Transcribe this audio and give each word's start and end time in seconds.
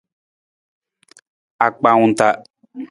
Akpaawung 1.65 2.13
taa. 2.19 2.35